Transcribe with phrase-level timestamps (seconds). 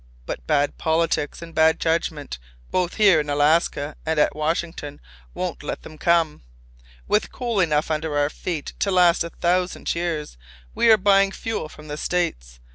[0.25, 2.39] But bad politics and bad judgment
[2.71, 4.99] both here in Alaska and at Washington
[5.35, 6.41] won't let them come.
[7.07, 10.37] With coal enough under our feet to last a thousand years,
[10.73, 12.59] we are buying fuel from the States.